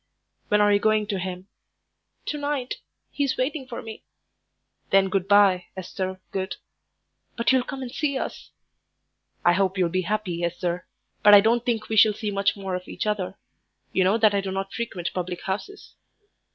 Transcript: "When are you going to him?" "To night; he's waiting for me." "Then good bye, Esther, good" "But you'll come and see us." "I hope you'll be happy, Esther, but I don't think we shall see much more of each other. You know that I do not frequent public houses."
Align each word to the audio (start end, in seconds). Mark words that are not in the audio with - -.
"When 0.47 0.61
are 0.61 0.73
you 0.73 0.79
going 0.79 1.05
to 1.05 1.19
him?" 1.19 1.47
"To 2.25 2.39
night; 2.39 2.77
he's 3.11 3.37
waiting 3.37 3.67
for 3.67 3.83
me." 3.83 4.01
"Then 4.89 5.09
good 5.09 5.27
bye, 5.27 5.65
Esther, 5.77 6.19
good" 6.31 6.55
"But 7.37 7.51
you'll 7.51 7.61
come 7.61 7.83
and 7.83 7.91
see 7.91 8.17
us." 8.17 8.49
"I 9.45 9.53
hope 9.53 9.77
you'll 9.77 9.89
be 9.89 10.01
happy, 10.01 10.43
Esther, 10.43 10.87
but 11.21 11.35
I 11.35 11.39
don't 11.39 11.63
think 11.63 11.87
we 11.87 11.97
shall 11.97 12.13
see 12.13 12.31
much 12.31 12.57
more 12.57 12.73
of 12.73 12.87
each 12.87 13.05
other. 13.05 13.37
You 13.93 14.03
know 14.03 14.17
that 14.17 14.33
I 14.33 14.41
do 14.41 14.49
not 14.51 14.73
frequent 14.73 15.11
public 15.13 15.43
houses." 15.43 15.93